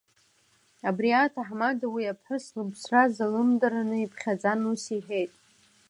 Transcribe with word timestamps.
Абри 0.87 1.09
аҭаҳмада 1.13 1.87
уи 1.93 2.11
аԥҳәыс 2.11 2.45
лыԥсра 2.57 3.03
залымдараны 3.15 3.97
иԥхьаӡан 3.99 4.59
ус 4.71 4.83
иҳәеит… 4.95 5.31